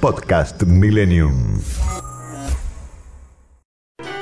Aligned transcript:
Podcast 0.00 0.62
Millennium. 0.64 1.58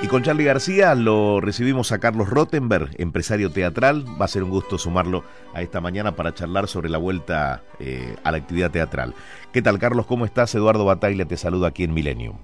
Y 0.03 0.07
con 0.07 0.23
Charlie 0.23 0.45
García 0.45 0.95
lo 0.95 1.41
recibimos 1.41 1.91
a 1.93 1.99
Carlos 1.99 2.31
Rottenberg, 2.31 2.91
empresario 2.99 3.51
teatral. 3.51 4.05
Va 4.21 4.27
a 4.27 4.29
ser 4.29 4.43
un 4.45 4.51
gusto 4.51 4.79
sumarlo 4.79 5.25
a 5.53 5.63
esta 5.63 5.81
mañana 5.81 6.15
para 6.15 6.35
charlar 6.35 6.69
sobre 6.69 6.89
la 6.91 6.99
vuelta 6.99 7.63
eh, 7.81 8.15
a 8.23 8.31
la 8.31 8.37
actividad 8.37 8.71
teatral. 8.71 9.15
¿Qué 9.53 9.63
tal, 9.63 9.79
Carlos? 9.79 10.07
¿Cómo 10.07 10.25
estás? 10.25 10.55
Eduardo 10.55 10.85
Bataglia 10.85 11.25
te 11.25 11.37
saluda 11.37 11.69
aquí 11.69 11.85
en 11.85 11.95
Millennium. 11.95 12.37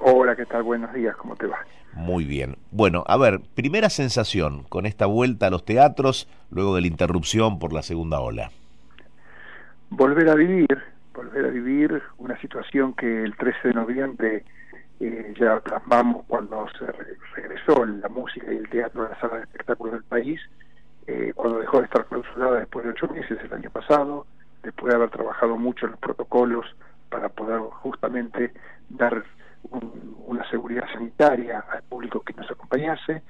Hola, 0.00 0.36
¿qué 0.36 0.44
tal? 0.44 0.62
Buenos 0.62 0.92
días, 0.92 1.16
¿cómo 1.16 1.36
te 1.36 1.46
va? 1.46 1.58
Muy 1.94 2.24
bien. 2.24 2.56
Bueno, 2.70 3.04
a 3.06 3.16
ver, 3.16 3.40
primera 3.54 3.88
sensación 3.88 4.64
con 4.64 4.84
esta 4.84 5.06
vuelta 5.06 5.46
a 5.46 5.50
los 5.50 5.64
teatros 5.64 6.28
luego 6.50 6.74
de 6.74 6.82
la 6.82 6.88
interrupción 6.88 7.58
por 7.58 7.72
la 7.72 7.82
segunda 7.82 8.20
ola. 8.20 8.50
Volver 9.90 10.28
a 10.28 10.34
vivir, 10.34 10.93
volver 11.14 11.46
a 11.46 11.48
vivir 11.48 12.02
una 12.18 12.38
situación 12.40 12.92
que 12.92 13.22
el 13.22 13.36
13 13.36 13.68
de 13.68 13.74
noviembre 13.74 14.44
eh, 15.00 15.34
ya 15.38 15.60
plasmamos 15.60 16.24
cuando 16.26 16.66
se 16.78 16.86
regresó 17.34 17.84
la 17.84 18.08
música 18.08 18.52
y 18.52 18.56
el 18.56 18.68
teatro 18.68 19.06
a 19.06 19.10
la 19.10 19.20
sala 19.20 19.36
de 19.36 19.42
espectáculos 19.42 19.94
del 19.94 20.04
país, 20.04 20.40
eh, 21.06 21.32
cuando 21.34 21.60
dejó 21.60 21.78
de 21.78 21.84
estar 21.84 22.06
clausurada 22.06 22.60
después 22.60 22.84
de 22.84 22.90
ocho 22.92 23.08
meses 23.08 23.38
el 23.42 23.52
año 23.52 23.70
pasado, 23.70 24.26
después 24.62 24.90
de 24.92 24.96
haber 24.96 25.10
trabajado 25.10 25.56
mucho 25.56 25.86
en 25.86 25.92
los 25.92 26.00
protocolos 26.00 26.66
para 27.08 27.28
poder 27.28 27.60
justamente 27.60 28.52
dar 28.88 29.24
una 30.26 30.48
seguridad 30.50 30.84
sanitaria 30.92 31.64
al 31.70 31.82
público 31.84 32.20
que 32.20 32.34
nos 32.34 32.50
acompañase 32.50 33.22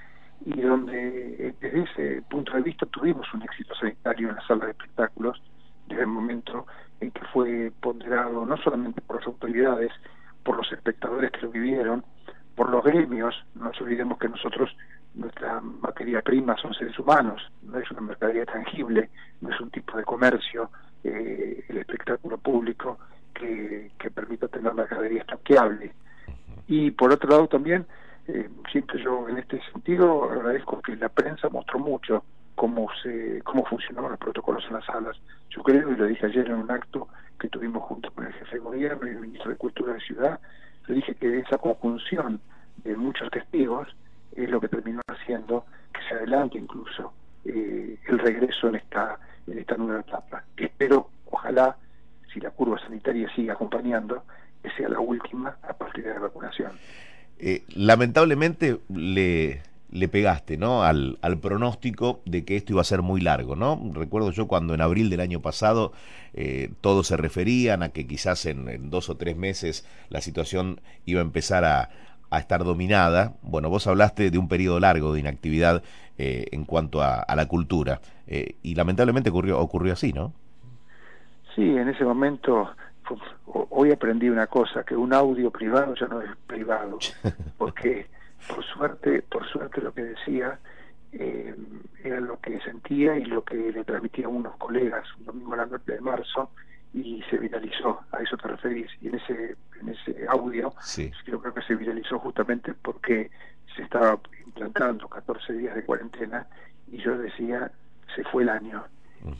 y 0.44 0.60
donde 0.60 1.48
eh, 1.48 1.54
desde 1.60 1.82
ese 1.82 2.22
punto 2.22 2.52
de 2.52 2.62
vista 2.62 2.86
tuvimos 2.86 3.32
un 3.34 3.42
éxito 3.42 3.74
sanitario 3.74 4.30
en 4.30 4.36
la 4.36 4.46
sala 4.46 4.64
de 4.66 4.72
espectáculos 4.72 5.40
desde 5.86 6.02
el 6.02 6.08
momento 6.08 6.66
en 7.00 7.10
que 7.10 7.24
fue 7.32 7.72
ponderado 7.80 8.44
no 8.46 8.56
solamente 8.58 9.00
por 9.00 9.16
las 9.16 9.26
autoridades, 9.26 9.92
por 10.42 10.56
los 10.56 10.70
espectadores 10.72 11.30
que 11.30 11.42
lo 11.42 11.50
vivieron, 11.50 12.04
por 12.54 12.70
los 12.70 12.84
gremios, 12.84 13.34
no 13.54 13.64
nos 13.64 13.80
olvidemos 13.80 14.18
que 14.18 14.28
nosotros, 14.28 14.76
nuestra 15.14 15.60
materia 15.60 16.22
prima 16.22 16.56
son 16.56 16.74
seres 16.74 16.98
humanos, 16.98 17.40
no 17.62 17.78
es 17.78 17.90
una 17.90 18.00
mercadería 18.00 18.46
tangible, 18.46 19.10
no 19.40 19.50
es 19.50 19.60
un 19.60 19.70
tipo 19.70 19.96
de 19.96 20.04
comercio, 20.04 20.70
eh, 21.02 21.64
el 21.68 21.78
espectáculo 21.78 22.38
público 22.38 22.98
que, 23.32 23.90
que 23.98 24.10
permita 24.10 24.48
tener 24.48 24.72
mercadería 24.74 25.20
estoqueable. 25.20 25.92
Y 26.68 26.90
por 26.92 27.12
otro 27.12 27.28
lado 27.28 27.48
también, 27.48 27.86
eh, 28.26 28.48
siempre 28.70 29.02
yo 29.02 29.28
en 29.28 29.38
este 29.38 29.60
sentido 29.72 30.30
agradezco 30.30 30.80
que 30.80 30.96
la 30.96 31.08
prensa 31.08 31.48
mostró 31.48 31.78
mucho 31.78 32.24
cómo 32.54 32.88
se 33.02 33.40
cómo 33.42 33.64
funcionaban 33.64 34.12
los 34.12 34.20
protocolos 34.20 34.64
en 34.68 34.74
las 34.74 34.84
salas. 34.84 35.16
Yo 35.50 35.62
creo, 35.62 35.90
y 35.90 35.96
lo 35.96 36.06
dije 36.06 36.26
ayer 36.26 36.46
en 36.46 36.56
un 36.56 36.70
acto 36.70 37.08
que 37.38 37.48
tuvimos 37.48 37.82
junto 37.84 38.10
con 38.12 38.26
el 38.26 38.32
jefe 38.32 38.56
de 38.56 38.60
gobierno 38.60 39.06
y 39.06 39.10
el 39.10 39.20
ministro 39.20 39.50
de 39.50 39.56
Cultura 39.56 39.94
de 39.94 40.00
Ciudad, 40.00 40.40
le 40.86 40.94
dije 40.94 41.14
que 41.14 41.38
esa 41.38 41.58
conjunción 41.58 42.40
de 42.84 42.96
muchos 42.96 43.30
testigos 43.30 43.88
es 44.36 44.48
lo 44.50 44.60
que 44.60 44.68
terminó 44.68 45.00
haciendo 45.08 45.64
que 45.92 46.00
se 46.08 46.14
adelante 46.14 46.58
incluso 46.58 47.12
eh, 47.44 47.98
el 48.06 48.18
regreso 48.18 48.68
en 48.68 48.76
esta 48.76 49.18
en 49.46 49.58
esta 49.58 49.76
nueva 49.76 50.00
etapa. 50.00 50.44
Espero, 50.56 51.10
ojalá, 51.30 51.76
si 52.32 52.40
la 52.40 52.50
curva 52.50 52.78
sanitaria 52.78 53.28
sigue 53.34 53.50
acompañando, 53.50 54.24
que 54.62 54.70
sea 54.70 54.88
la 54.88 55.00
última 55.00 55.56
a 55.62 55.72
partir 55.74 56.04
de 56.04 56.14
la 56.14 56.20
vacunación. 56.20 56.72
Eh, 57.38 57.64
lamentablemente 57.74 58.80
le 58.88 59.62
le 59.94 60.08
pegaste, 60.08 60.58
¿no? 60.58 60.82
Al, 60.82 61.18
al, 61.22 61.38
pronóstico 61.38 62.20
de 62.26 62.44
que 62.44 62.56
esto 62.56 62.72
iba 62.72 62.80
a 62.80 62.84
ser 62.84 63.02
muy 63.02 63.20
largo, 63.20 63.54
¿no? 63.54 63.80
Recuerdo 63.94 64.32
yo 64.32 64.48
cuando 64.48 64.74
en 64.74 64.80
abril 64.80 65.08
del 65.08 65.20
año 65.20 65.40
pasado 65.40 65.92
eh, 66.34 66.72
todos 66.80 67.06
se 67.06 67.16
referían 67.16 67.84
a 67.84 67.90
que 67.90 68.04
quizás 68.04 68.44
en, 68.46 68.90
dos 68.90 69.08
o 69.08 69.16
tres 69.16 69.36
meses 69.36 69.86
la 70.08 70.20
situación 70.20 70.80
iba 71.06 71.20
a 71.20 71.24
empezar 71.24 71.64
a, 71.64 71.90
a 72.28 72.38
estar 72.40 72.64
dominada. 72.64 73.34
Bueno, 73.42 73.70
vos 73.70 73.86
hablaste 73.86 74.32
de 74.32 74.38
un 74.38 74.48
periodo 74.48 74.80
largo 74.80 75.14
de 75.14 75.20
inactividad 75.20 75.84
eh, 76.18 76.46
en 76.50 76.64
cuanto 76.64 77.00
a, 77.00 77.20
a 77.20 77.36
la 77.36 77.46
cultura 77.46 78.00
eh, 78.26 78.56
y 78.64 78.74
lamentablemente 78.74 79.30
ocurrió, 79.30 79.60
ocurrió 79.60 79.92
así, 79.92 80.12
¿no? 80.12 80.32
Sí, 81.54 81.62
en 81.62 81.88
ese 81.88 82.04
momento 82.04 82.68
hoy 83.46 83.92
aprendí 83.92 84.28
una 84.28 84.48
cosa, 84.48 84.82
que 84.82 84.96
un 84.96 85.12
audio 85.12 85.52
privado 85.52 85.94
ya 85.94 86.08
no 86.08 86.20
es 86.20 86.30
privado, 86.48 86.98
porque 87.58 88.06
por 88.48 88.64
suerte, 88.64 89.22
por 89.22 89.46
suerte 89.46 89.80
lo 89.80 89.92
que 89.92 90.04
decía 90.04 90.58
eh, 91.12 91.54
era 92.02 92.20
lo 92.20 92.40
que 92.40 92.60
sentía 92.60 93.16
y 93.16 93.24
lo 93.24 93.44
que 93.44 93.56
le 93.56 93.84
transmitía 93.84 94.26
a 94.26 94.30
unos 94.30 94.56
colegas 94.56 95.06
un 95.18 95.26
domingo 95.26 95.54
a 95.54 95.58
la 95.58 95.66
noche 95.66 95.92
de 95.92 96.00
marzo 96.00 96.50
y 96.92 97.22
se 97.28 97.38
viralizó, 97.38 98.00
a 98.12 98.22
eso 98.22 98.36
te 98.36 98.46
referís, 98.46 98.88
y 99.00 99.08
en 99.08 99.16
ese, 99.16 99.56
en 99.80 99.88
ese 99.88 100.26
audio 100.28 100.72
yo 101.26 101.40
creo 101.40 101.52
que 101.52 101.62
se 101.62 101.74
viralizó 101.74 102.20
justamente 102.20 102.72
porque 102.72 103.30
se 103.74 103.82
estaba 103.82 104.20
implantando 104.46 105.08
14 105.08 105.54
días 105.54 105.74
de 105.74 105.84
cuarentena 105.84 106.46
y 106.90 106.98
yo 106.98 107.18
decía, 107.18 107.72
se 108.14 108.22
fue 108.24 108.44
el 108.44 108.48
año, 108.48 108.84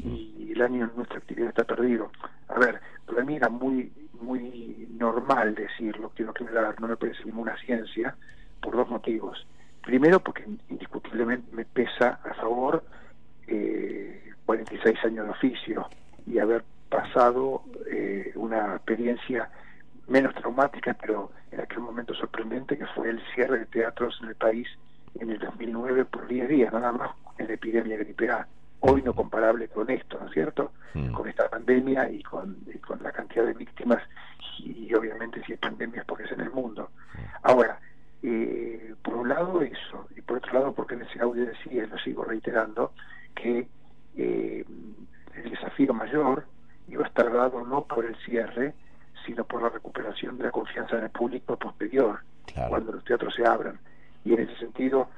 y 0.02 0.50
el 0.52 0.62
año 0.62 0.86
en 0.86 0.96
nuestra 0.96 1.18
actividad 1.18 1.50
está 1.50 1.62
perdido. 1.64 2.10
A 2.48 2.58
ver, 2.58 2.80
para 3.06 3.22
mí 3.22 3.36
era 3.36 3.50
muy 3.50 3.92
muy 4.20 4.88
normal 4.98 5.54
decirlo, 5.54 6.12
quiero 6.14 6.30
aclarar, 6.30 6.80
no 6.80 6.88
me 6.88 6.96
parece 6.96 7.24
ninguna 7.24 7.56
ciencia, 7.58 8.16
por 8.64 8.76
dos 8.76 8.88
motivos. 8.88 9.46
Primero, 9.82 10.18
porque 10.20 10.44
indiscutiblemente 10.70 11.54
me 11.54 11.66
pesa 11.66 12.18
a 12.24 12.34
favor 12.34 12.82
eh, 13.46 14.32
46 14.46 15.04
años 15.04 15.26
de 15.26 15.30
oficio 15.30 15.86
y 16.26 16.38
haber 16.38 16.64
pasado 16.88 17.62
eh, 17.90 18.32
una 18.34 18.76
experiencia 18.76 19.50
menos 20.08 20.34
traumática, 20.34 20.94
pero 20.94 21.30
en 21.50 21.60
aquel 21.60 21.80
momento 21.80 22.14
sorprendente, 22.14 22.78
que 22.78 22.86
fue 22.86 23.10
el 23.10 23.20
cierre 23.34 23.60
de 23.60 23.66
teatros 23.66 24.18
en 24.22 24.30
el 24.30 24.34
país 24.34 24.66
en 25.20 25.30
el 25.30 25.38
2009 25.38 26.06
por 26.06 26.26
10 26.26 26.48
días, 26.48 26.72
nada 26.72 26.92
más 26.92 27.10
en 27.38 27.48
la 27.48 27.54
epidemia 27.54 27.98
de 27.98 28.04
gripe 28.04 28.30
A. 28.30 28.46
Hoy 28.80 29.02
no 29.02 29.14
comparable 29.14 29.68
con 29.68 29.88
esto, 29.90 30.18
¿no 30.18 30.26
es 30.26 30.32
cierto? 30.32 30.72
Mm. 30.94 31.12
Con 31.12 31.28
esta 31.28 31.48
pandemia 31.48 32.10
y 32.10 32.22
con, 32.22 32.56
con 32.86 33.02
la 33.02 33.12
cantidad 33.12 33.44
de 33.44 33.54
víctimas 33.54 34.02
y, 34.58 34.88
y, 34.88 34.94
obviamente 34.94 35.42
si 35.44 35.54
es 35.54 35.58
pandemia 35.58 36.00
es 36.00 36.06
porque 36.06 36.24
es 36.24 36.32
en 36.32 36.40
el 36.40 36.50
mundo. 36.50 36.90
Mm. 37.14 37.18
Ahora, 37.42 37.80
eh, 38.26 38.94
por 39.02 39.16
un 39.16 39.28
lado 39.28 39.60
eso, 39.60 40.08
y 40.16 40.22
por 40.22 40.38
otro 40.38 40.54
lado 40.54 40.72
porque 40.72 40.94
en 40.94 41.02
ese 41.02 41.20
audio 41.20 41.44
decía, 41.44 41.84
y 41.84 41.86
lo 41.86 41.98
sigo 41.98 42.24
reiterando, 42.24 42.92
que 43.34 43.68
eh, 44.16 44.64
el 45.34 45.50
desafío 45.50 45.92
mayor 45.92 46.46
iba 46.88 47.04
a 47.04 47.08
estar 47.08 47.30
dado 47.30 47.62
no 47.66 47.84
por 47.84 48.06
el 48.06 48.16
cierre, 48.24 48.72
sino 49.26 49.44
por 49.44 49.62
la 49.62 49.68
recuperación 49.68 50.38
de 50.38 50.44
la 50.44 50.50
confianza 50.50 50.96
en 50.96 51.04
el 51.04 51.10
público 51.10 51.58
posterior, 51.58 52.20
cuando 52.68 52.92
los 52.92 53.04
teatros 53.04 53.34
se 53.34 53.44
abran. 53.46 53.78
Y 54.24 54.32
en 54.32 54.40
ese 54.40 54.56
sentido, 54.56 55.08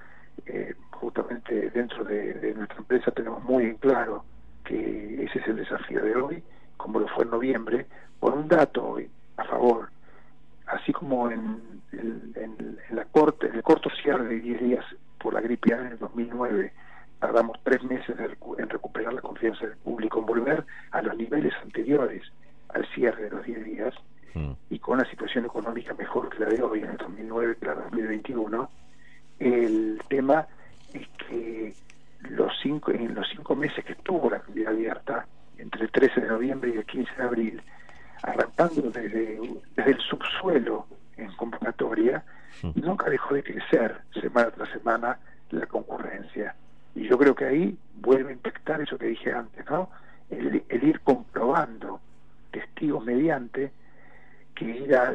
eh, 0.44 0.74
justamente 0.90 1.70
dentro 1.70 2.02
de, 2.02 2.34
de, 2.34 2.54
nuestra 2.54 2.78
empresa 2.78 3.12
tenemos 3.12 3.42
muy 3.44 3.66
en 3.66 3.76
claro 3.76 4.24
que 4.64 5.22
ese 5.22 5.38
es 5.38 5.46
el 5.46 5.56
desafío 5.56 6.02
de 6.02 6.16
hoy, 6.16 6.42
como 6.76 6.98
lo 6.98 7.06
fue 7.08 7.22
en 7.22 7.30
noviembre, 7.30 7.86
por 8.18 8.34
un 8.34 8.48
dato 8.48 8.84
hoy 8.84 9.08
a 9.36 9.44
favor, 9.44 9.90
así 10.66 10.92
como 10.92 11.30
en 11.30 11.76
en, 11.92 12.78
la 12.90 13.04
corte, 13.04 13.48
el 13.52 13.62
corto 13.62 13.90
cierre 14.02 14.24
de 14.24 14.40
10 14.40 14.60
días 14.60 14.84
por 15.18 15.34
la 15.34 15.40
gripe 15.40 15.74
A 15.74 15.80
en 15.80 15.86
el 15.88 15.98
2009, 15.98 16.72
tardamos 17.18 17.58
tres 17.62 17.82
meses 17.82 18.14
en 18.58 18.68
recuperar 18.68 19.12
la 19.12 19.20
confianza 19.20 19.66
del 19.66 19.76
público, 19.78 20.20
en 20.20 20.26
volver 20.26 20.64
a 20.90 21.02
los 21.02 21.16
niveles 21.16 21.54
anteriores 21.62 22.22
al 22.68 22.86
cierre 22.94 23.24
de 23.24 23.30
los 23.30 23.44
10 23.44 23.64
días 23.64 23.94
mm. 24.34 24.52
y 24.70 24.78
con 24.78 24.98
una 24.98 25.10
situación 25.10 25.44
económica 25.44 25.94
mejor 25.94 26.28
que 26.28 26.40
la 26.40 26.50
de 26.50 26.62
hoy, 26.62 26.80
en 26.80 26.90
el 26.90 26.96
2009 26.96 27.56
que 27.58 27.66
la 27.66 27.74
de 27.74 27.82
2021. 27.82 28.70
El 29.38 30.00
tema 30.08 30.46
es 30.92 31.08
que 31.28 31.74
los 32.20 32.52
cinco, 32.62 32.92
en 32.92 33.14
los 33.14 33.28
cinco 33.28 33.54
meses 33.54 33.84
que 33.84 33.92
estuvo 33.92 34.30
la 34.30 34.38
actividad 34.38 34.72
abierta, 34.72 35.26
entre 35.58 35.84
el 35.84 35.90
13 35.90 36.20
de 36.20 36.28
noviembre 36.28 36.72
y 36.74 36.78
el 36.78 36.84
15 36.84 37.10
de 37.16 37.22
abril, 37.22 37.62
arrancando 38.22 38.90
desde, 38.90 39.40
desde 39.86 39.98
el 39.98 40.00
subsuelo 40.00 40.86
en 41.16 41.32
convocatoria, 41.32 42.24
nunca 42.74 43.08
dejó 43.08 43.34
de 43.34 43.44
crecer 43.44 44.00
semana 44.20 44.50
tras 44.50 44.68
semana 44.70 45.18
la 45.50 45.66
concurrencia. 45.66 46.54
Y 46.94 47.08
yo 47.08 47.16
creo 47.16 47.34
que 47.34 47.44
ahí 47.44 47.78
vuelve 47.94 48.30
a 48.30 48.32
impactar 48.32 48.80
eso 48.80 48.98
que 48.98 49.06
dije 49.06 49.32
antes, 49.32 49.64
¿no? 49.70 49.88
El, 50.28 50.64
ir 50.68 51.00
comprobando, 51.00 52.00
testigos 52.50 53.04
mediante, 53.04 53.70
que 54.54 54.64
ir 54.64 54.96
a, 54.96 55.14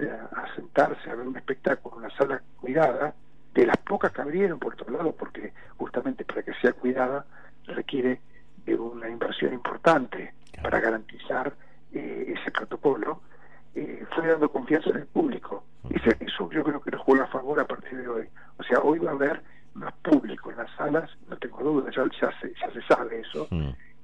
sentarse 0.56 1.10
a 1.10 1.16
ver 1.16 1.28
un 1.28 1.36
espectáculo 1.36 1.98
en 1.98 2.06
una 2.06 2.16
sala 2.16 2.42
cuidada, 2.60 3.14
de 3.54 3.66
las 3.66 3.78
pocas 3.78 4.14
que 4.14 4.22
abrieron 4.22 4.60
por 4.60 4.74
otro 4.74 4.90
lado, 4.90 5.12
porque 5.12 5.52
justamente 5.76 6.24
para 6.24 6.44
que 6.44 6.54
sea 6.62 6.72
cuidada 6.72 7.26
requiere 7.66 8.22
de 8.66 8.76
una 8.76 9.10
inversión 9.10 9.54
importante 9.54 10.34
para 10.64 10.80
garantizar 10.80 11.52
eh, 11.92 12.34
ese 12.38 12.52
protocolo, 12.52 13.20
eh, 13.76 14.06
fue 14.14 14.28
dando 14.28 14.52
confianza 14.52 14.90
en 14.90 14.98
el 14.98 15.06
público. 15.08 15.64
Y 15.90 15.96
eso 15.98 16.50
yo 16.52 16.64
creo 16.64 16.82
que 16.82 16.92
nos 16.92 17.02
juega 17.02 17.24
a 17.24 17.28
favor 17.28 17.60
a 17.60 17.66
partir 17.66 17.98
de 17.98 18.08
hoy. 18.08 18.28
O 18.58 18.64
sea, 18.64 18.80
hoy 18.80 19.00
va 19.00 19.12
a 19.12 19.14
haber 19.14 19.42
más 19.74 19.94
público 20.04 20.52
en 20.52 20.58
las 20.58 20.70
salas, 20.76 21.10
no 21.30 21.38
tengo 21.38 21.64
duda, 21.64 21.90
ya, 21.96 22.04
ya, 22.20 22.30
se, 22.40 22.54
ya 22.60 22.72
se 22.72 22.82
sabe 22.84 23.22
eso, 23.22 23.48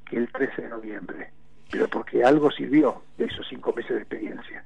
que 0.09 0.17
el 0.17 0.31
13 0.31 0.63
de 0.63 0.69
noviembre. 0.69 1.31
Pero 1.69 1.87
porque 1.89 2.23
algo 2.23 2.49
sirvió 2.51 3.01
de 3.17 3.25
esos 3.25 3.45
cinco 3.49 3.73
meses 3.73 3.91
de 3.91 3.97
experiencia. 3.97 4.63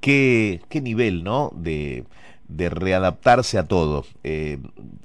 ¿Qué, 0.00 0.62
qué 0.70 0.80
nivel, 0.80 1.22
no? 1.22 1.50
De, 1.54 2.04
de 2.48 2.70
readaptarse 2.70 3.58
a 3.58 3.68
todo. 3.68 4.04
Eh, 4.24 4.58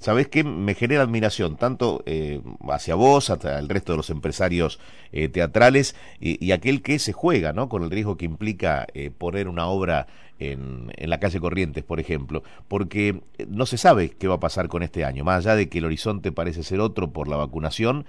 ¿Sabés 0.06 0.28
qué? 0.28 0.44
Me 0.44 0.76
genera 0.76 1.02
admiración, 1.02 1.58
tanto 1.58 2.04
eh, 2.06 2.40
hacia 2.70 2.94
vos, 2.94 3.32
hasta 3.32 3.58
el 3.58 3.68
resto 3.68 3.94
de 3.94 3.98
los 3.98 4.12
empresarios 4.12 4.80
eh, 5.12 5.30
teatrales, 5.30 5.96
y, 6.20 6.52
aquel 6.52 6.84
que 6.84 7.00
se 7.00 7.12
juega, 7.12 7.54
¿no? 7.54 7.70
Con 7.70 7.82
el 7.82 7.90
riesgo 7.90 8.16
que 8.16 8.26
implica 8.26 8.86
eh, 8.94 9.10
poner 9.10 9.48
una 9.48 9.66
obra 9.66 10.06
en, 10.38 10.92
en, 10.96 11.10
la 11.10 11.20
calle 11.20 11.40
Corrientes, 11.40 11.84
por 11.84 12.00
ejemplo, 12.00 12.44
porque 12.68 13.20
no 13.48 13.66
se 13.66 13.80
sabe 13.80 14.12
qué 14.12 14.28
va 14.28 14.36
a 14.36 14.40
pasar 14.40 14.68
con 14.68 14.84
este 14.84 15.04
año, 15.04 15.24
más 15.24 15.44
allá 15.44 15.56
de 15.56 15.70
que 15.70 15.80
el 15.80 15.86
horizonte 15.86 16.32
parece 16.32 16.62
ser 16.62 16.82
otro 16.82 17.10
por 17.10 17.28
la 17.28 17.38
vacunación. 17.38 18.06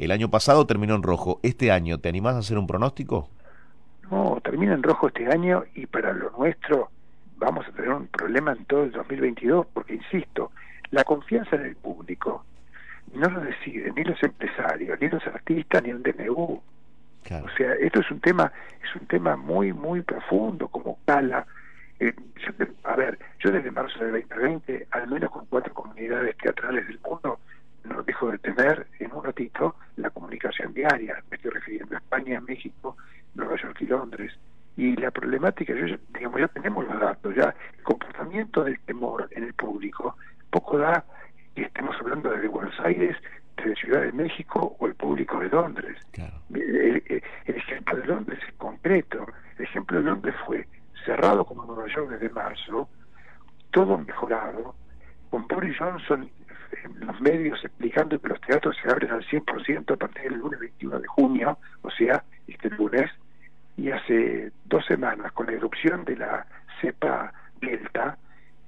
El 0.00 0.10
año 0.10 0.28
pasado 0.32 0.66
terminó 0.66 0.96
en 0.96 1.04
rojo. 1.04 1.38
¿Este 1.44 1.70
año 1.70 2.00
te 2.00 2.08
animás 2.08 2.34
a 2.34 2.38
hacer 2.38 2.58
un 2.58 2.66
pronóstico? 2.66 3.28
No, 4.10 4.40
termina 4.42 4.74
en 4.74 4.82
rojo 4.82 5.06
este 5.06 5.28
año 5.28 5.62
y 5.76 5.86
para 5.86 6.12
lo 6.12 6.32
nuestro 6.32 6.90
vamos 7.36 7.64
a 7.68 7.70
tener 7.70 7.90
un 7.90 8.08
problema 8.08 8.50
en 8.50 8.64
todo 8.64 8.82
el 8.82 8.90
2022, 8.90 9.66
porque, 9.72 9.94
insisto, 9.94 10.50
la 10.90 11.04
confianza 11.04 11.56
en 11.56 11.66
el 11.66 11.76
público 11.76 12.44
no 13.14 13.28
lo 13.28 13.40
deciden 13.40 13.94
ni 13.94 14.04
los 14.04 14.22
empresarios, 14.22 14.98
ni 15.00 15.08
los 15.08 15.26
artistas, 15.26 15.82
ni 15.82 15.90
el 15.90 16.02
DNU. 16.02 16.34
O 16.34 17.48
sea, 17.56 17.72
esto 17.74 18.00
es 18.00 18.10
un 18.10 18.20
tema, 18.20 18.52
es 18.82 19.00
un 19.00 19.06
tema 19.08 19.36
muy, 19.36 19.72
muy 19.72 20.02
profundo, 20.02 20.68
como 20.68 20.98
cala. 21.04 21.46
Eh, 21.98 22.14
a 22.84 22.94
ver, 22.94 23.18
yo 23.40 23.50
desde 23.50 23.70
marzo 23.70 23.98
del 24.04 24.22
2020, 24.28 24.86
al 24.90 25.08
menos 25.08 25.30
con 25.30 25.46
cuatro 25.46 25.74
comunidades 25.74 26.36
teatrales 26.36 26.86
del 26.86 27.00
mundo, 27.00 27.40
no 27.84 28.02
dejo 28.02 28.30
de 28.30 28.38
tener 28.38 28.86
en 29.00 29.12
un 29.12 29.24
ratito 29.24 29.76
la 29.96 30.10
comunicación 30.10 30.72
diaria. 30.72 31.22
Me 31.30 31.36
estoy 31.36 31.52
refiriendo 31.52 31.96
a 31.96 31.98
España, 31.98 32.40
México, 32.40 32.96
Nueva 33.34 33.56
York 33.56 33.76
y 33.80 33.86
Londres 33.86 34.32
y 34.76 34.94
la 34.96 35.10
problemática, 35.10 35.72
yo, 35.74 35.96
digamos, 36.12 36.38
ya 36.38 36.48
tenemos 36.48 36.86
los 36.86 37.00
datos, 37.00 37.34
ya 37.34 37.54
el 37.78 37.82
comportamiento 37.82 38.62
del 38.62 38.78
temor 38.80 39.26
en 39.30 39.44
el 39.44 39.54
público 39.54 40.16
poco 40.50 40.78
da 40.78 41.04
que 41.54 41.62
estemos 41.62 41.94
hablando 42.00 42.30
de 42.30 42.48
Buenos 42.48 42.78
Aires, 42.80 43.16
de 43.62 43.74
Ciudad 43.74 44.02
de 44.02 44.12
México 44.12 44.76
o 44.78 44.86
el 44.86 44.94
público 44.94 45.38
de 45.38 45.48
Londres. 45.48 45.98
El, 46.50 47.22
ejemplo 47.46 47.96
de 47.96 48.06
El 48.86 49.64
ejemplo 49.64 49.98
de 49.98 50.04
Londres 50.04 50.34
fue 50.46 50.68
cerrado 51.04 51.44
como 51.44 51.64
Nueva 51.64 51.88
York 51.88 52.10
desde 52.10 52.28
marzo, 52.30 52.88
todo 53.72 53.98
mejorado, 53.98 54.76
con 55.28 55.46
Boris 55.48 55.76
Johnson 55.76 56.30
en 56.84 57.06
los 57.06 57.20
medios 57.20 57.64
explicando 57.64 58.20
que 58.20 58.28
los 58.28 58.40
teatros 58.40 58.76
se 58.80 58.88
abren 58.88 59.10
al 59.10 59.26
100% 59.26 59.92
a 59.92 59.96
partir 59.96 60.30
del 60.30 60.38
lunes 60.38 60.60
21 60.60 61.00
de 61.00 61.06
junio, 61.08 61.58
o 61.82 61.90
sea, 61.90 62.22
este 62.46 62.70
lunes, 62.70 63.10
y 63.76 63.90
hace 63.90 64.52
dos 64.64 64.86
semanas 64.86 65.32
con 65.32 65.46
la 65.46 65.52
erupción 65.52 66.04
de 66.04 66.16
la 66.16 66.46
cepa 66.80 67.32
Delta, 67.60 68.16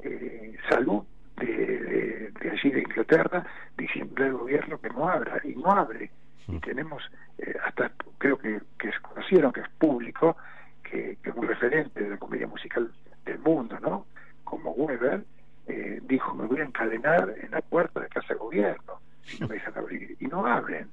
eh, 0.00 0.56
salud 0.68 1.04
de, 1.36 2.32
allí 2.50 2.70
de 2.70 2.80
Inglaterra 2.80 3.44
diciendo 3.76 4.24
al 4.24 4.32
gobierno 4.32 4.80
que 4.80 4.90
no 4.90 5.08
abra 5.08 5.40
y 5.44 5.54
no 5.54 5.70
abre. 5.70 6.10
Y 6.48 6.58
tenemos 6.60 7.02
eh, 7.38 7.54
hasta 7.64 7.90
creo 8.18 8.38
que, 8.38 8.60
que 8.78 8.90
conocieron 9.02 9.52
que 9.52 9.60
es 9.60 9.68
público 9.78 10.36
que, 10.82 11.18
que, 11.22 11.30
un 11.30 11.46
referente 11.46 12.02
de 12.02 12.10
la 12.10 12.16
comedia 12.16 12.46
musical 12.46 12.90
del 13.24 13.38
mundo 13.38 13.78
no 13.80 14.06
como 14.44 14.70
Weber 14.72 15.24
eh, 15.66 16.00
dijo 16.04 16.34
me 16.34 16.46
voy 16.46 16.60
a 16.60 16.64
encadenar 16.64 17.34
en 17.40 17.50
la 17.50 17.60
puerta 17.60 18.00
de 18.00 18.08
casa 18.08 18.34
de 18.34 18.40
si 19.22 19.40
no 19.40 19.48
me 19.48 19.54
dejan 19.54 19.76
abrir 19.76 20.16
y 20.18 20.26
no 20.26 20.46
abren 20.46 20.88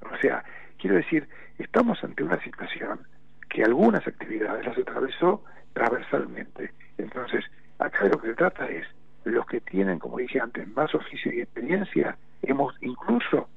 o 0.00 0.16
sea 0.18 0.44
quiero 0.78 0.96
decir 0.96 1.28
estamos 1.58 2.02
ante 2.02 2.22
una 2.22 2.42
situación 2.42 3.00
que 3.48 3.62
algunas 3.62 4.06
actividades 4.06 4.66
las 4.66 4.78
atravesó 4.78 5.42
transversalmente. 5.72 6.72
Entonces, 6.98 7.44
acá 7.78 8.04
de 8.04 8.10
lo 8.10 8.20
que 8.20 8.28
se 8.28 8.34
trata 8.34 8.66
es, 8.68 8.86
los 9.24 9.46
que 9.46 9.60
tienen, 9.60 9.98
como 9.98 10.18
dije 10.18 10.40
antes, 10.40 10.66
más 10.68 10.94
oficio 10.94 11.32
y 11.32 11.40
experiencia, 11.40 12.16
hemos 12.42 12.74
incluso 12.80 13.48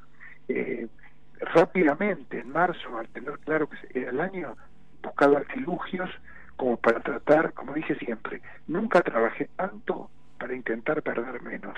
eh, 0.48 0.88
rápidamente, 1.40 2.40
en 2.40 2.52
marzo, 2.52 2.98
al 2.98 3.08
tener 3.10 3.38
claro 3.40 3.70
que 3.70 4.00
era 4.00 4.12
el 4.12 4.20
año, 4.20 4.56
buscado 5.04 5.38
artilugios 5.38 6.10
como 6.56 6.78
para 6.78 7.00
tratar, 7.00 7.54
como 7.54 7.74
dije 7.74 7.96
siempre, 7.96 8.42
nunca 8.68 9.02
trabajé 9.02 9.50
tanto 9.56 10.10
para 10.38 10.54
intentar 10.54 11.02
perder 11.02 11.42
menos. 11.42 11.78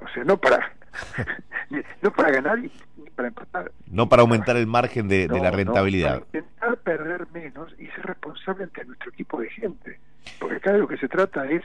O 0.00 0.08
sea, 0.08 0.24
no 0.24 0.36
para 0.36 0.72
no 2.02 2.10
para 2.12 2.30
ganar 2.30 2.58
y 2.58 2.70
para 3.14 3.28
empatar. 3.28 3.72
No 3.86 4.08
para 4.08 4.22
aumentar 4.22 4.56
el 4.56 4.66
margen 4.66 5.08
de, 5.08 5.28
la 5.28 5.50
rentabilidad. 5.50 6.20
para 6.20 6.38
intentar 6.38 6.76
perder 6.78 7.26
menos 7.32 7.74
y 7.78 7.86
ser 7.88 8.06
responsable 8.06 8.64
ante 8.64 8.84
nuestro 8.84 9.10
equipo 9.10 9.40
de 9.40 9.50
gente. 9.50 9.98
Porque 10.38 10.56
acá 10.56 10.72
de 10.72 10.78
lo 10.78 10.88
que 10.88 10.96
se 10.96 11.08
trata 11.08 11.48
es, 11.48 11.62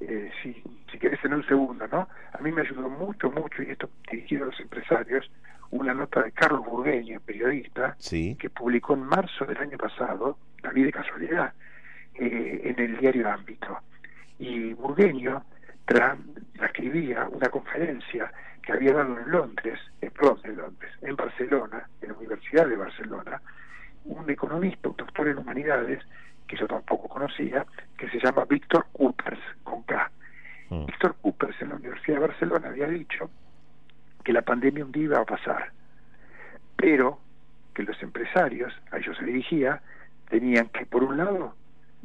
eh, 0.00 0.30
si, 0.42 0.62
si 0.90 0.98
querés 0.98 1.24
en 1.24 1.34
un 1.34 1.46
segundo, 1.46 1.86
¿no? 1.88 2.08
A 2.32 2.38
mí 2.42 2.52
me 2.52 2.62
ayudó 2.62 2.88
mucho, 2.88 3.30
mucho, 3.30 3.62
y 3.62 3.70
esto 3.70 3.88
dirigido 4.10 4.44
a 4.44 4.46
los 4.46 4.60
empresarios, 4.60 5.30
una 5.70 5.94
nota 5.94 6.22
de 6.22 6.32
Carlos 6.32 6.64
Burgueño, 6.64 7.20
periodista, 7.20 7.96
que 8.10 8.50
publicó 8.50 8.94
en 8.94 9.04
marzo 9.04 9.44
del 9.44 9.58
año 9.58 9.76
pasado, 9.76 10.38
la 10.62 10.70
vida 10.70 10.86
de 10.86 10.92
casualidad, 10.92 11.52
eh, 12.14 12.60
en 12.64 12.84
el 12.84 12.96
diario 12.98 13.28
Ámbito. 13.30 13.78
Y 14.38 14.72
Burgueño 14.74 15.42
transcribía 15.84 17.28
una 17.28 17.48
conferencia 17.48 18.32
que 18.62 18.72
había 18.72 18.94
dado 18.94 19.18
en 19.18 19.30
Londres, 19.30 19.78
en, 20.00 20.12
en 20.44 20.56
Londres, 20.56 20.92
en 21.02 21.16
Barcelona, 21.16 21.88
en 22.00 22.08
la 22.08 22.14
Universidad 22.14 22.66
de 22.66 22.76
Barcelona, 22.76 23.40
un 24.04 24.28
economista, 24.30 24.88
un 24.88 24.96
doctor 24.96 25.28
en 25.28 25.38
humanidades, 25.38 26.02
que 26.46 26.56
yo 26.56 26.66
tampoco 26.66 27.08
conocía, 27.08 27.66
que 27.96 28.08
se 28.10 28.18
llama 28.20 28.44
Víctor 28.44 28.86
Coopers, 28.92 29.40
con 29.62 29.82
K. 29.82 30.10
Mm. 30.70 30.86
Víctor 30.86 31.16
Coopers 31.20 31.60
en 31.62 31.70
la 31.70 31.76
Universidad 31.76 32.16
de 32.16 32.26
Barcelona 32.26 32.68
había 32.68 32.88
dicho 32.88 33.30
que 34.22 34.32
la 34.32 34.42
pandemia 34.42 34.84
un 34.84 34.92
día 34.92 35.04
iba 35.04 35.20
a 35.20 35.24
pasar, 35.24 35.70
pero 36.76 37.18
que 37.74 37.82
los 37.82 38.00
empresarios, 38.02 38.72
a 38.90 38.98
ellos 38.98 39.16
se 39.18 39.24
dirigía, 39.24 39.82
tenían 40.28 40.68
que, 40.68 40.86
por 40.86 41.02
un 41.02 41.18
lado, 41.18 41.54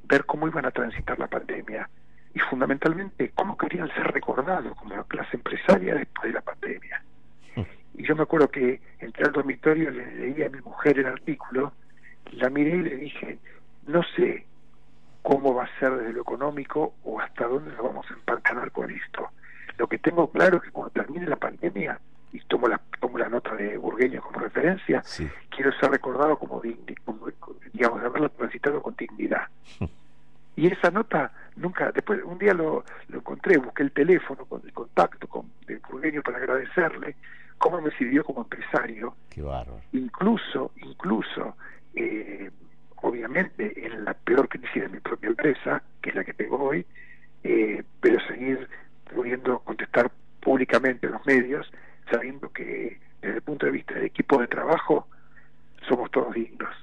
ver 0.03 0.25
cómo 0.25 0.47
iban 0.47 0.65
a 0.65 0.71
transitar 0.71 1.19
la 1.19 1.27
pandemia 1.27 1.89
y 2.33 2.39
fundamentalmente 2.39 3.31
cómo 3.35 3.57
querían 3.57 3.87
ser 3.89 4.11
recordados 4.11 4.77
como 4.77 4.95
la 4.95 5.03
clase 5.03 5.37
empresaria 5.37 5.95
después 5.95 6.29
de 6.29 6.33
la 6.33 6.41
pandemia. 6.41 7.03
Y 7.95 8.07
yo 8.07 8.15
me 8.15 8.23
acuerdo 8.23 8.49
que 8.49 8.79
entré 8.99 9.25
al 9.25 9.33
dormitorio, 9.33 9.91
le 9.91 10.15
leí 10.15 10.43
a 10.43 10.49
mi 10.49 10.61
mujer 10.61 10.99
el 10.99 11.07
artículo, 11.07 11.73
la 12.31 12.49
miré 12.49 12.77
y 12.77 12.81
le 12.81 12.95
dije, 12.95 13.39
no 13.87 14.01
sé 14.15 14.45
cómo 15.21 15.53
va 15.53 15.65
a 15.65 15.79
ser 15.79 15.91
desde 15.97 16.13
lo 16.13 16.21
económico 16.21 16.93
o 17.03 17.19
hasta 17.19 17.45
dónde 17.45 17.71
nos 17.71 17.83
vamos 17.83 18.09
a 18.09 18.13
empantanar 18.13 18.71
con 18.71 18.89
esto. 18.89 19.29
Lo 19.77 19.87
que 19.87 19.97
tengo 19.97 20.31
claro 20.31 20.57
es 20.57 20.63
que 20.63 20.71
cuando 20.71 20.91
termine 20.91 21.27
la 21.27 21.35
pandemia, 21.35 21.99
y 22.31 22.39
tomo 22.41 22.67
la, 22.67 22.79
tomo 22.99 23.17
la 23.17 23.29
nota 23.29 23.55
de 23.55 23.77
Burgueño 23.77 24.21
como 24.21 24.39
referencia, 24.39 25.03
quiero 25.49 25.71
ser 25.79 25.91
recordado 25.91 26.37
como, 26.37 26.61
como 27.03 27.27
digamos, 27.73 28.03
haberlo 28.03 28.29
transitado 28.29 28.81
con 28.81 28.95
dignidad. 28.95 29.47
Y 30.55 30.67
esa 30.67 30.91
nota 30.91 31.31
nunca, 31.69 31.91
después 31.91 32.19
un 32.23 32.39
día 32.39 32.53
lo, 32.53 32.83
lo 33.09 33.19
encontré, 33.19 33.57
busqué 33.57 33.83
el 33.83 33.91
teléfono 33.91 34.45
con 34.45 34.61
el 34.65 34.73
contacto 34.73 35.27
con 35.27 35.51
de 35.67 35.77
Burgueño 35.77 36.23
para 36.23 36.37
agradecerle 36.37 37.15
cómo 37.59 37.79
me 37.79 37.91
sirvió 37.91 38.23
como 38.23 38.41
empresario. 38.41 39.15
Qué 39.29 39.41
bárbaro. 39.43 39.81
Incluso, 39.91 40.71
incluso, 40.77 41.55
eh, 41.93 42.49
obviamente 42.95 43.85
en 43.85 44.03
la 44.03 44.13
peor 44.15 44.49
crisis 44.49 44.81
de 44.81 44.89
mi 44.89 44.99
propia 44.99 45.29
empresa, 45.29 45.83
que 46.01 46.09
es 46.09 46.15
la 46.15 46.23
que 46.23 46.33
tengo 46.33 46.57
hoy, 46.57 46.85
eh, 47.43 47.83
pero 48.01 48.19
seguir 48.27 48.67
pudiendo 49.13 49.59
contestar 49.59 50.11
públicamente 50.41 51.05
en 51.05 51.13
los 51.13 51.25
medios, 51.25 51.71
sabiendo 52.11 52.49
que 52.49 52.99
desde 53.21 53.35
el 53.35 53.41
punto 53.43 53.67
de 53.67 53.73
vista 53.73 53.93
del 53.93 54.05
equipo 54.05 54.39
de 54.39 54.47
trabajo 54.47 55.07
somos 55.87 56.09
todos 56.09 56.33
dignos. 56.33 56.73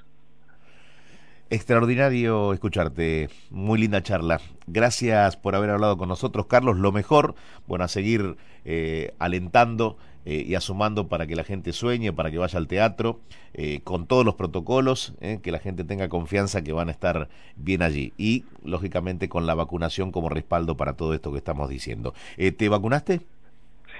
Es 1.48 1.58
Extraordinario 1.58 2.52
escucharte, 2.52 3.28
muy 3.50 3.78
linda 3.78 4.02
charla. 4.02 4.40
Gracias 4.66 5.36
por 5.36 5.54
haber 5.54 5.70
hablado 5.70 5.96
con 5.96 6.08
nosotros, 6.08 6.46
Carlos. 6.46 6.76
Lo 6.76 6.90
mejor, 6.90 7.36
bueno, 7.68 7.84
a 7.84 7.88
seguir 7.88 8.36
eh, 8.64 9.14
alentando 9.20 9.96
eh, 10.24 10.42
y 10.44 10.56
asumando 10.56 11.06
para 11.06 11.28
que 11.28 11.36
la 11.36 11.44
gente 11.44 11.72
sueñe, 11.72 12.12
para 12.12 12.32
que 12.32 12.38
vaya 12.38 12.58
al 12.58 12.66
teatro, 12.66 13.20
eh, 13.54 13.80
con 13.84 14.08
todos 14.08 14.24
los 14.24 14.34
protocolos, 14.34 15.14
que 15.20 15.52
la 15.52 15.60
gente 15.60 15.84
tenga 15.84 16.08
confianza 16.08 16.64
que 16.64 16.72
van 16.72 16.88
a 16.88 16.90
estar 16.90 17.28
bien 17.54 17.82
allí. 17.82 18.12
Y, 18.18 18.44
lógicamente, 18.64 19.28
con 19.28 19.46
la 19.46 19.54
vacunación 19.54 20.10
como 20.10 20.28
respaldo 20.28 20.76
para 20.76 20.94
todo 20.94 21.14
esto 21.14 21.30
que 21.30 21.38
estamos 21.38 21.68
diciendo. 21.68 22.12
¿Te 22.36 22.68
vacunaste? 22.68 23.20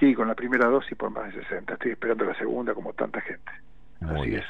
Sí, 0.01 0.13
con 0.15 0.27
la 0.27 0.35
primera 0.35 0.67
dosis 0.67 0.97
por 0.97 1.11
más 1.11 1.33
de 1.33 1.41
60. 1.43 1.75
Estoy 1.75 1.91
esperando 1.91 2.25
la 2.25 2.37
segunda 2.37 2.73
como 2.73 2.91
tanta 2.91 3.21
gente. 3.21 3.51
Muy 4.01 4.31
bien. 4.31 4.43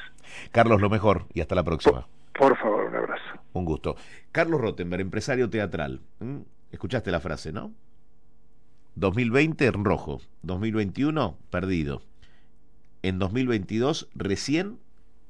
Carlos, 0.50 0.80
lo 0.80 0.90
mejor 0.90 1.26
y 1.32 1.40
hasta 1.40 1.54
la 1.54 1.62
próxima. 1.62 2.04
Por, 2.38 2.56
favor, 2.56 2.84
un 2.84 2.94
abrazo. 2.94 3.22
Un 3.52 3.64
gusto. 3.64 3.96
Carlos 4.30 4.60
Rottenberg, 4.60 5.02
empresario 5.02 5.50
teatral. 5.50 6.00
¿Mm? 6.20 6.38
Escuchaste 6.70 7.10
la 7.10 7.20
frase, 7.20 7.52
¿no? 7.52 7.72
2020 8.94 9.66
en 9.66 9.84
rojo, 9.84 10.20
2021 10.42 11.36
perdido. 11.50 12.02
En 13.02 13.18
2022 13.18 14.08
recién 14.14 14.78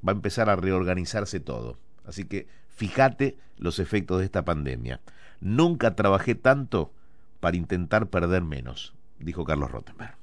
va 0.07 0.13
a 0.13 0.17
empezar 0.17 0.49
a 0.49 0.57
reorganizarse 0.57 1.41
todo. 1.41 1.79
Así 2.07 2.25
que 2.25 2.47
fíjate 2.69 3.37
los 3.57 3.79
efectos 3.79 4.19
de 4.21 4.25
esta 4.25 4.45
pandemia. 4.45 5.01
Nunca 5.41 5.95
trabajé 5.95 6.35
tanto 6.35 6.93
para 7.41 7.57
intentar 7.57 8.09
perder 8.09 8.43
menos, 8.43 8.95
dijo 9.19 9.45
Carlos 9.45 9.71
Rottenberg. 9.71 10.17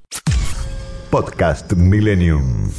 Podcast 1.11 1.73
Millennium. 1.73 2.69